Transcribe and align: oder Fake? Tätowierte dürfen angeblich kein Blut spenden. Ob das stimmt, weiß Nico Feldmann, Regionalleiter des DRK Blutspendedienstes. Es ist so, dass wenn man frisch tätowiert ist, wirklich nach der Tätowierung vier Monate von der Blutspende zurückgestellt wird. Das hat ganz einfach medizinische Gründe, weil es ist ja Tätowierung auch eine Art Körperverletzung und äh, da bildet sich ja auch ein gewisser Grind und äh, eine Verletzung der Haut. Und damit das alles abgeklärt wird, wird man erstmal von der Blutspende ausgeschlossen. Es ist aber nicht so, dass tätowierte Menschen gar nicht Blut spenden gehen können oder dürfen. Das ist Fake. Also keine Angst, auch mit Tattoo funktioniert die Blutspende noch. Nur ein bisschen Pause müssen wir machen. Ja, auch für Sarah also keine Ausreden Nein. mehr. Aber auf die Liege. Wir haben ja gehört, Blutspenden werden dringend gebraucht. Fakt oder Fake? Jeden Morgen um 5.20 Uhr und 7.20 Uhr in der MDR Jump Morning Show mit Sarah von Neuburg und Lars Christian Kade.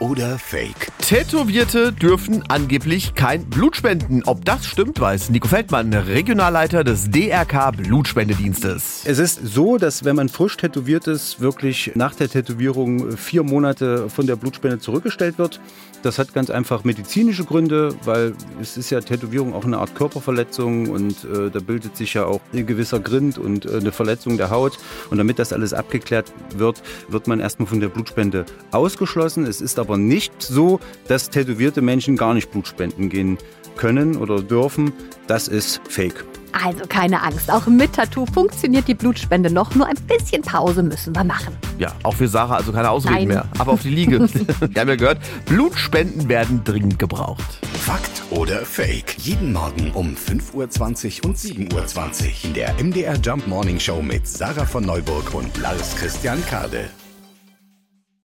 oder 0.00 0.38
Fake? 0.38 0.90
Tätowierte 0.98 1.92
dürfen 1.92 2.42
angeblich 2.48 3.14
kein 3.14 3.44
Blut 3.46 3.76
spenden. 3.76 4.22
Ob 4.24 4.44
das 4.44 4.66
stimmt, 4.66 5.00
weiß 5.00 5.30
Nico 5.30 5.48
Feldmann, 5.48 5.92
Regionalleiter 5.92 6.84
des 6.84 7.10
DRK 7.10 7.72
Blutspendedienstes. 7.72 9.02
Es 9.04 9.18
ist 9.18 9.40
so, 9.44 9.76
dass 9.76 10.04
wenn 10.04 10.16
man 10.16 10.28
frisch 10.28 10.56
tätowiert 10.56 11.06
ist, 11.06 11.40
wirklich 11.40 11.92
nach 11.94 12.14
der 12.14 12.28
Tätowierung 12.28 13.16
vier 13.16 13.42
Monate 13.42 14.08
von 14.08 14.26
der 14.26 14.36
Blutspende 14.36 14.78
zurückgestellt 14.78 15.38
wird. 15.38 15.60
Das 16.02 16.18
hat 16.18 16.32
ganz 16.32 16.48
einfach 16.48 16.84
medizinische 16.84 17.44
Gründe, 17.44 17.94
weil 18.04 18.32
es 18.60 18.78
ist 18.78 18.88
ja 18.88 19.00
Tätowierung 19.00 19.52
auch 19.52 19.64
eine 19.64 19.78
Art 19.78 19.94
Körperverletzung 19.94 20.88
und 20.88 21.24
äh, 21.24 21.50
da 21.50 21.60
bildet 21.60 21.96
sich 21.96 22.14
ja 22.14 22.24
auch 22.24 22.40
ein 22.54 22.66
gewisser 22.66 23.00
Grind 23.00 23.36
und 23.36 23.66
äh, 23.66 23.76
eine 23.76 23.92
Verletzung 23.92 24.38
der 24.38 24.48
Haut. 24.48 24.78
Und 25.10 25.18
damit 25.18 25.38
das 25.38 25.52
alles 25.52 25.74
abgeklärt 25.74 26.32
wird, 26.56 26.82
wird 27.08 27.26
man 27.26 27.38
erstmal 27.38 27.66
von 27.66 27.80
der 27.80 27.88
Blutspende 27.88 28.46
ausgeschlossen. 28.70 29.44
Es 29.44 29.60
ist 29.60 29.78
aber 29.90 29.98
nicht 29.98 30.32
so, 30.40 30.78
dass 31.08 31.30
tätowierte 31.30 31.82
Menschen 31.82 32.16
gar 32.16 32.32
nicht 32.32 32.52
Blut 32.52 32.68
spenden 32.68 33.08
gehen 33.08 33.38
können 33.76 34.16
oder 34.16 34.40
dürfen. 34.40 34.92
Das 35.26 35.48
ist 35.48 35.80
Fake. 35.88 36.24
Also 36.52 36.84
keine 36.88 37.22
Angst, 37.22 37.50
auch 37.50 37.66
mit 37.66 37.92
Tattoo 37.94 38.24
funktioniert 38.26 38.86
die 38.86 38.94
Blutspende 38.94 39.52
noch. 39.52 39.74
Nur 39.74 39.86
ein 39.86 39.96
bisschen 40.06 40.42
Pause 40.42 40.84
müssen 40.84 41.14
wir 41.14 41.24
machen. 41.24 41.56
Ja, 41.78 41.92
auch 42.04 42.14
für 42.14 42.28
Sarah 42.28 42.56
also 42.56 42.72
keine 42.72 42.90
Ausreden 42.90 43.14
Nein. 43.14 43.28
mehr. 43.28 43.48
Aber 43.58 43.72
auf 43.72 43.82
die 43.82 43.90
Liege. 43.90 44.20
Wir 44.60 44.80
haben 44.80 44.88
ja 44.88 44.96
gehört, 44.96 45.18
Blutspenden 45.46 46.28
werden 46.28 46.62
dringend 46.62 46.98
gebraucht. 46.98 47.58
Fakt 47.80 48.22
oder 48.30 48.64
Fake? 48.64 49.16
Jeden 49.18 49.52
Morgen 49.52 49.90
um 49.94 50.14
5.20 50.14 51.22
Uhr 51.22 51.30
und 51.30 51.36
7.20 51.36 51.72
Uhr 51.72 52.44
in 52.44 52.54
der 52.54 52.74
MDR 52.82 53.16
Jump 53.16 53.46
Morning 53.48 53.80
Show 53.80 54.02
mit 54.02 54.26
Sarah 54.28 54.66
von 54.66 54.84
Neuburg 54.84 55.34
und 55.34 55.56
Lars 55.58 55.96
Christian 55.96 56.44
Kade. 56.46 56.90